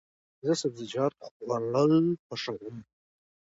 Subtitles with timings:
[0.45, 1.93] زه سبزیجات خوړل
[2.25, 2.77] خوښوم.